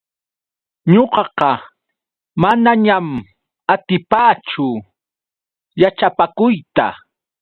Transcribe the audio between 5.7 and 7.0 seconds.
yaćhapakuyta.